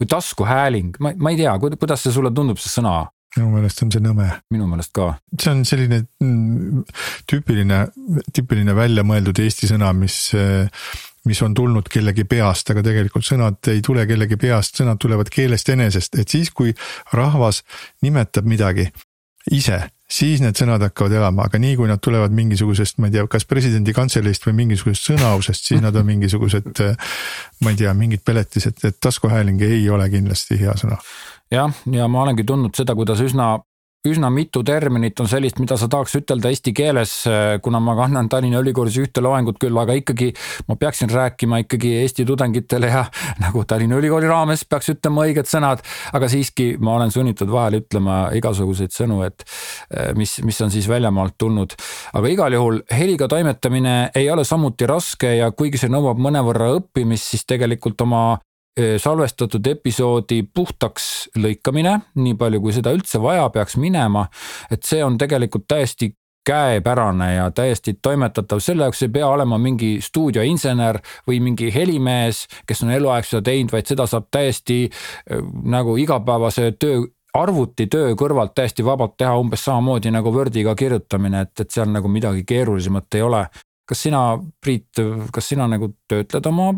[0.00, 3.00] või taskuhääling, ma, ma ei tea, kuidas see sulle tundub, see sõna
[3.36, 4.28] minu meelest on see nõme.
[4.54, 5.10] minu meelest ka.
[5.38, 6.84] see on selline mm,
[7.30, 7.80] tüüpiline,
[8.34, 10.18] tüüpiline väljamõeldud eesti sõna, mis,
[11.28, 15.74] mis on tulnud kellegi peast, aga tegelikult sõnad ei tule kellegi peast, sõnad tulevad keelest
[15.74, 16.74] enesest, et siis, kui
[17.14, 17.62] rahvas
[18.06, 18.88] nimetab midagi
[19.54, 19.78] ise,
[20.10, 23.46] siis need sõnad hakkavad elama, aga nii kui nad tulevad mingisugusest, ma ei tea, kas
[23.46, 26.82] presidendi kantseleist või mingisugusest sõnausest, siis nad on mingisugused.
[27.62, 30.98] ma ei tea, mingid peletised, et taskuhääling ei ole kindlasti hea sõna
[31.52, 33.56] jah, ja ma olengi tundnud seda, kuidas üsna
[34.10, 37.12] üsna mitu terminit on sellist, mida sa tahaks ütelda eesti keeles,
[37.62, 40.32] kuna ma kannan Tallinna Ülikoolis ühte loengut küll, aga ikkagi
[40.68, 43.04] ma peaksin rääkima ikkagi Eesti tudengitele ja
[43.44, 45.82] nagu Tallinna Ülikooli raames peaks ütlema õiged sõnad,
[46.16, 49.46] aga siiski ma olen sunnitud vahel ütlema igasuguseid sõnu, et
[50.18, 51.76] mis, mis on siis väljamaalt tulnud.
[52.16, 57.32] aga igal juhul heliga toimetamine ei ole samuti raske ja kuigi see nõuab mõnevõrra õppimist,
[57.32, 58.26] siis tegelikult oma
[58.76, 61.06] salvestatud episoodi puhtaks
[61.40, 64.26] lõikamine, nii palju kui seda üldse vaja peaks minema.
[64.70, 66.10] et see on tegelikult täiesti
[66.46, 72.84] käepärane ja täiesti toimetatav, selle jaoks ei pea olema mingi stuudioinsener või mingi helimees, kes
[72.86, 74.84] on eluaeg seda teinud, vaid seda saab täiesti
[75.64, 77.02] nagu igapäevase töö
[77.36, 82.46] arvutitöö kõrvalt täiesti vabalt teha umbes samamoodi nagu Wordiga kirjutamine, et, et seal nagu midagi
[82.48, 83.46] keerulisemat ei ole.
[83.86, 86.72] kas sina, Priit, kas sina nagu töötled oma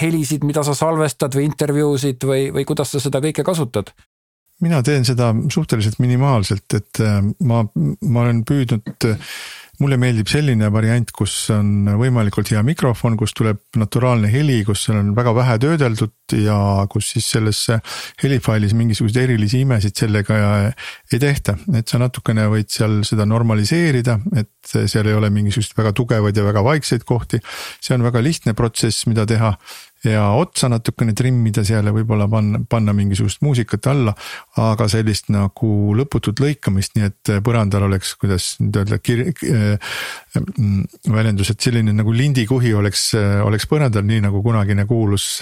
[0.00, 3.92] helisid, mida sa salvestad või intervjuusid või, või kuidas sa seda kõike kasutad?
[4.62, 9.08] mina teen seda suhteliselt minimaalselt, et äh, ma, ma olen püüdnud
[9.82, 15.10] mulle meeldib selline variant, kus on võimalikult hea mikrofon, kus tuleb naturaalne heli, kus on
[15.16, 16.56] väga vähe töödeldud ja
[16.90, 17.60] kus siis selles
[18.22, 20.38] helifailis mingisuguseid erilisi imesid sellega
[21.12, 21.56] ei tehta.
[21.74, 26.44] et sa natukene võid seal seda normaliseerida, et seal ei ole mingisuguseid väga tugevaid ja
[26.44, 27.40] väga vaikseid kohti.
[27.80, 29.56] see on väga lihtne protsess, mida teha
[30.04, 34.14] ja otsa natukene trimmida seal ja võib-olla panna, panna mingisugust muusikat alla.
[34.58, 39.30] aga sellist nagu lõputut lõikamist, nii et põrandal oleks, kuidas nüüd öelda, kir-,
[40.34, 40.82] mm,
[41.14, 43.12] väljendus, et selline nagu lindikuhi oleks,
[43.46, 45.38] oleks põrandal, nii nagu kunagine kuulus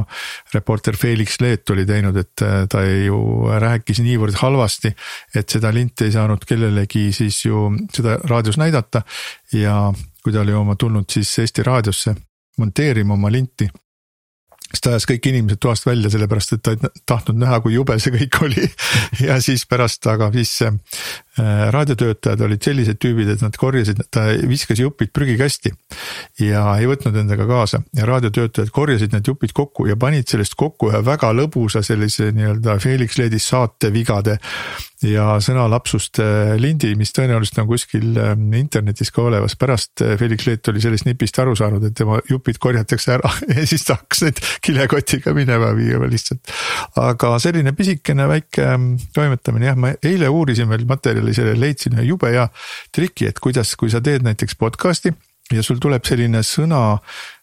[0.00, 3.20] raadioreporter Felix Leet oli teinud, et ta ju
[3.60, 4.94] rääkis niivõrd halvasti.
[5.34, 9.02] et seda linti ei saanud kellelegi siis ju seda raadios näidata
[9.52, 12.14] ja kui ta oli oma tulnud siis Eesti Raadiosse
[12.58, 13.68] monteerima oma linti
[14.70, 17.96] siis ta ajas kõik inimesed toast välja, sellepärast et ta ei tahtnud näha, kui jube
[17.98, 18.66] see kõik oli
[19.26, 20.76] ja siis pärast, aga siis äh,
[21.74, 25.72] raadiotöötajad olid sellised tüübid, et nad korjasid, ta viskas jupid prügikasti.
[26.40, 30.90] ja ei võtnud endaga kaasa ja raadiotöötajad korjasid need jupid kokku ja panid sellest kokku
[30.90, 34.38] ühe väga lõbusa sellise nii-öelda Felix Leedis saatevigade
[35.06, 36.24] ja sõnalapsuste
[36.60, 41.06] lindi, mis tõenäoliselt on kuskil ähm, internetis ka olemas, pärast äh, Felix Leet oli sellest
[41.08, 45.72] nipist aru saanud, et tema jupid korjatakse ära ja siis ta hakkas neid kilekotiga minema
[45.76, 46.52] viima lihtsalt.
[47.00, 52.06] aga selline pisikene väike ähm, toimetamine, jah, ma eile uurisin veel materjali sellele, leidsin ühe
[52.12, 52.46] jube hea
[52.94, 55.12] triki, et kuidas, kui sa teed näiteks podcast'i
[55.50, 57.00] ja sul tuleb selline sõna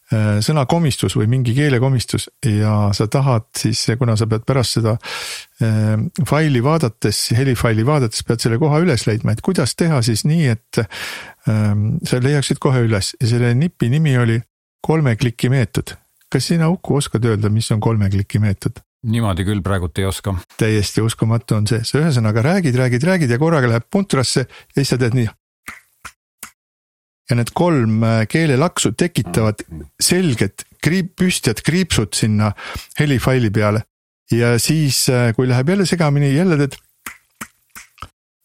[0.07, 5.97] Äh, sõnakomistus või mingi keelekomistus ja sa tahad siis, kuna sa pead pärast seda äh,
[6.29, 10.79] faili vaadates, helifaili vaadates pead selle koha üles leidma, et kuidas teha siis nii, et
[10.79, 14.39] ähm, sa leiaksid kohe üles ja selle nipi nimi oli
[14.79, 15.97] kolme kliki meetod.
[16.31, 18.79] kas sina, Uku, oskad öelda, mis on kolme kliki meetod?
[19.07, 20.35] Niimoodi küll praegult ei oska.
[20.59, 24.93] täiesti uskumatu on see, sa ühesõnaga räägid, räägid, räägid ja korraga läheb puntrasse ja siis
[24.93, 25.29] sa teed nii
[27.29, 29.63] ja need kolm äh, keelelaksu tekitavad
[30.01, 32.53] selget kriip, püstjad kriipsud sinna
[32.99, 33.83] helifaili peale.
[34.31, 36.77] ja siis, äh, kui läheb jälle segamini, jälle teed.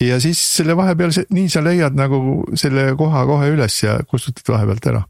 [0.02, 4.90] ja siis selle vahepeal, nii sa leiad nagu selle koha kohe üles ja kustutad vahepealt
[4.94, 5.04] ära.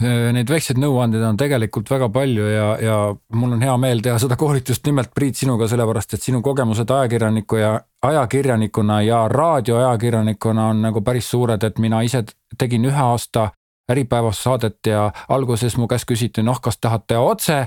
[0.00, 2.94] Neid väikseid nõuandeid on tegelikult väga palju ja, ja
[3.36, 7.58] mul on hea meel teha seda koolitust nimelt Priit sinuga, sellepärast et sinu kogemused ajakirjaniku
[7.60, 7.74] ja
[8.08, 12.24] ajakirjanikuna ja raadioajakirjanikuna on nagu päris suured, et mina ise
[12.58, 13.50] tegin ühe aasta
[13.90, 17.58] Äripäevas saadet ja alguses mu käest küsiti, noh, kas tahad teha otse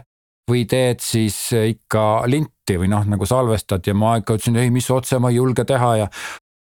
[0.49, 3.83] või teed siis ikka linti või noh, nagu salvestad?
[3.87, 5.91] Ja ma ikka ütlesin, ei, mis otse ma ei julge teha.
[5.99, 6.07] Ja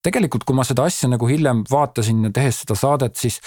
[0.04, 3.40] tegelikult, kui ma seda asja nagu hiljem vaatasin, tehes seda saadet, siis,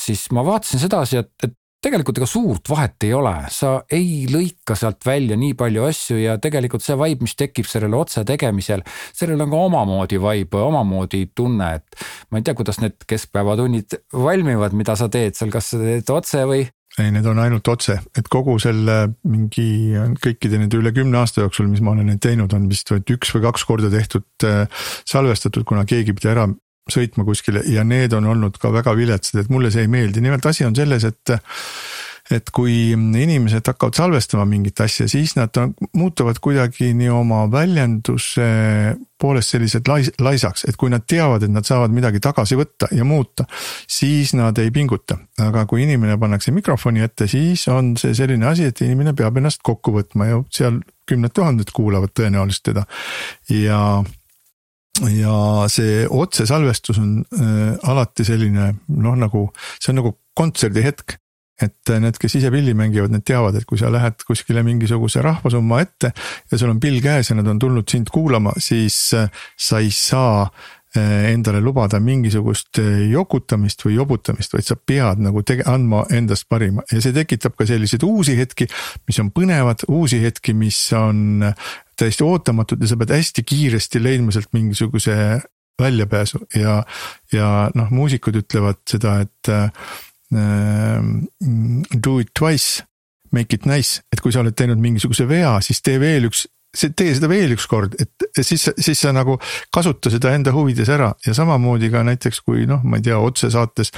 [0.00, 4.76] siis ma vaatasin sedasi, et, et tegelikult ega suurt vahet ei ole, sa ei lõika
[4.78, 8.84] sealt välja nii palju asju ja tegelikult see vibe, mis tekib sellele otse tegemisel,
[9.16, 14.76] sellel on ka omamoodi vibe, omamoodi tunne, et ma ei tea, kuidas need keskpäevatunnid valmivad,
[14.76, 16.64] mida sa teed seal, kas sa teed otse või?
[16.94, 21.66] Ei, need on ainult otse, et kogu selle mingi kõikide nende üle kümne aasta jooksul,
[21.66, 25.66] mis ma olen neid teinud, on vist vaid üks või kaks korda tehtud äh, salvestatud,
[25.66, 26.46] kuna keegi pidi ära
[26.90, 30.46] sõitma kuskile ja need on olnud ka väga viletsad, et mulle see ei meeldi, nimelt
[30.46, 31.36] asi on selles, et
[32.32, 35.52] et kui inimesed hakkavad salvestama mingit asja, siis nad
[35.92, 38.46] muutuvad kuidagi nii oma väljenduse
[39.20, 43.04] poolest sellised lais-, laisaks, et kui nad teavad, et nad saavad midagi tagasi võtta ja
[43.04, 43.44] muuta,
[43.84, 45.18] siis nad ei pinguta.
[45.44, 49.60] aga kui inimene pannakse mikrofoni ette, siis on see selline asi, et inimene peab ennast
[49.62, 52.86] kokku võtma ja seal kümned tuhanded kuulavad tõenäoliselt teda.
[53.52, 54.02] Ja
[55.02, 61.18] ja see otsesalvestus on äh, alati selline noh, nagu see on nagu kontserdihetk.
[61.62, 65.78] Et need, kes ise pilli mängivad, need teavad, et kui sa lähed kuskile mingisuguse rahvasumma
[65.84, 66.10] ette
[66.50, 69.92] ja sul on pill käes ja nad on tulnud sind kuulama, siis äh, sa ei
[69.94, 76.02] saa äh, endale lubada mingisugust äh, jokutamist või jobutamist, vaid sa pead nagu tege-, andma
[76.10, 76.82] endast parima.
[76.90, 78.66] Ja see tekitab ka selliseid uusi hetki,
[79.06, 81.52] mis on põnevad, uusi hetki, mis on
[82.00, 85.14] täiesti ootamatud ja sa pead hästi kiiresti leidma sealt mingisuguse
[85.80, 86.80] väljapääsu ja,
[87.32, 89.52] ja noh, muusikud ütlevad seda, et
[90.34, 91.24] Ehm,
[91.90, 92.82] do it twice,
[93.30, 97.14] make it nice, et kui sa oled teinud mingisuguse vea, siis tee veel üks tee
[97.14, 99.38] seda veel üks kord, et siis, siis sa nagu
[99.74, 103.94] kasuta seda enda huvides ära ja samamoodi ka näiteks kui noh, ma ei tea, otsesaates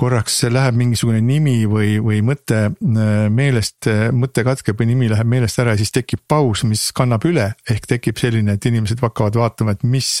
[0.00, 5.60] korraks läheb mingisugune nimi või, või mõte äh, meelest, mõte katkeb või nimi läheb meelest
[5.60, 7.50] ära ja siis tekib paus, mis kannab üle.
[7.68, 10.12] ehk tekib selline, et inimesed hakkavad vaatama, et mis,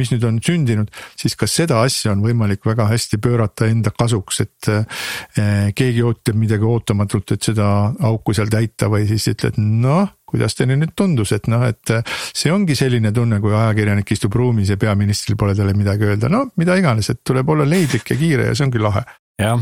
[0.00, 4.40] mis nüüd on sündinud, siis ka seda asja on võimalik väga hästi pöörata enda kasuks,
[4.46, 7.68] et eh, keegi ootab midagi ootamatult, et seda
[8.08, 11.94] auku seal täita või siis ütled, noh kuidas teile nüüd tundus, et noh, et
[12.36, 16.46] see ongi selline tunne, kui ajakirjanik istub ruumis ja peaministril pole talle midagi öelda, no
[16.60, 19.04] mida iganes, et tuleb olla leidlik ja kiire ja see ongi lahe.
[19.40, 19.60] jah.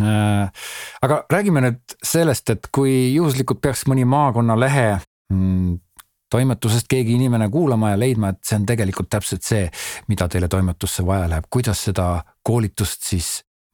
[0.00, 0.50] Äh,,
[1.06, 4.88] aga räägime nüüd sellest, et kui juhuslikult peaks mõni maakonnalehe
[5.30, 5.76] mm,
[6.34, 9.68] toimetusest keegi inimene kuulama ja leidma, et see on tegelikult täpselt see,
[10.10, 12.08] mida teile toimetusse vaja läheb, kuidas seda
[12.42, 13.28] koolitust siis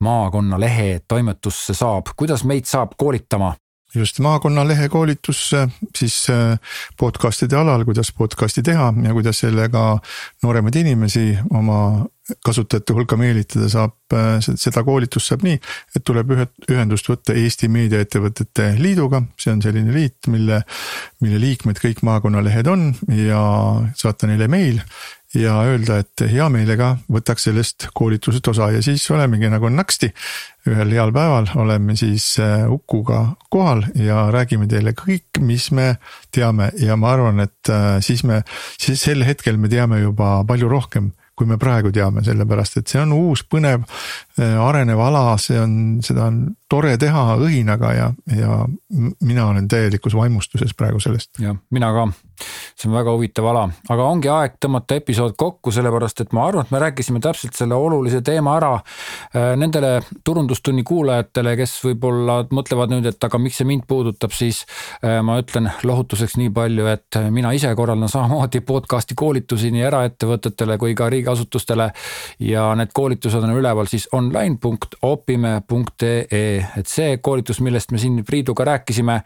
[0.05, 3.55] maakonnalehe toimetusse saab, kuidas meid saab koolitama
[3.95, 5.51] just maakonnalehe koolitus
[5.97, 6.59] siis äh,
[6.99, 9.99] podcast'ide alal, kuidas podcast'i teha ja kuidas sellega
[10.43, 12.07] nooremaid inimesi oma
[12.47, 15.59] kasutajate hulka meelitada saab, äh, seda koolitust saab nii,
[15.97, 16.35] et tuleb
[16.71, 20.63] ühendust võtta Eesti Meediaettevõtete Liiduga, see on selline liit, mille,
[21.25, 23.41] mille liikmed kõik maakonnalehed on ja
[23.99, 24.83] saata neile meil
[25.35, 30.11] ja öelda, et hea meelega võtaks sellest koolitusest osa ja siis olemegi nagu naksti.
[30.69, 35.95] ühel heal päeval oleme siis äh, Ukuga kohal ja räägime teile kõik, mis me
[36.31, 38.43] teame ja ma arvan, et äh, siis me,
[38.79, 43.01] siis sel hetkel me teame juba palju rohkem kui me praegu teame, sellepärast et see
[43.01, 43.87] on uus, põnev,
[44.37, 45.73] äh, arenev ala, see on,
[46.05, 48.59] seda on tore teha õhinaga ja, ja
[49.25, 51.33] mina olen täielikus vaimustuses praegu sellest.
[51.41, 52.11] jah, mina ka,
[52.75, 56.67] see on väga huvitav ala, aga ongi aeg tõmmata episood kokku, sellepärast et ma arvan,
[56.67, 58.73] et me rääkisime täpselt selle olulise teema ära.
[59.35, 64.65] Äh, nendele turundustunni kuulajatele, kes võib-olla mõtlevad nüüd, et aga miks see mind puudutab, siis
[65.05, 70.79] äh, ma ütlen lohutuseks nii palju, et mina ise korraldan samamoodi podcast'i koolitusi nii eraettevõtetele
[70.81, 71.91] kui ka riigi riigiasutustele.
[72.41, 79.21] ja need koolitused on üleval siis online.opime.ee, et see koolitus, millest me siin Priiduga rääkisime,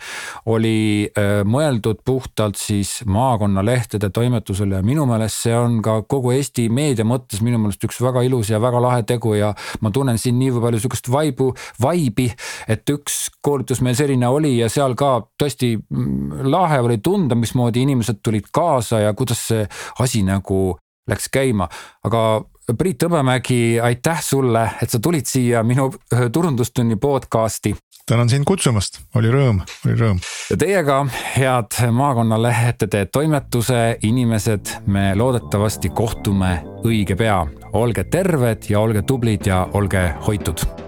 [0.46, 6.69] oli äh, mõeldud puhtalt siis maakonnalehtede toimetusele ja minu meelest see on ka kogu Eesti
[6.73, 10.38] meedia mõttes minu meelest üks väga ilus ja väga lahe tegu ja ma tunnen siin
[10.40, 11.51] nii palju sihukest vaibu,
[11.83, 12.31] vaibi,
[12.69, 17.85] et üks koolitus meil selline oli ja seal ka tõesti mm, lahe oli tunda, mismoodi
[17.85, 19.69] inimesed tulid kaasa ja kuidas see
[20.01, 20.77] asi nagu
[21.11, 21.69] läks käima,
[22.05, 22.25] aga
[22.72, 25.90] Priit Hõbemägi, aitäh sulle, et sa tulid siia minu
[26.33, 27.74] turundustunni podcast'i.
[28.07, 30.20] tänan sind kutsumast, oli rõõm, oli rõõm.
[30.50, 37.46] ja teiega, head maakonnalehtede toimetuse inimesed, me loodetavasti kohtume õige pea.
[37.72, 40.83] olge terved ja olge tublid ja olge hoitud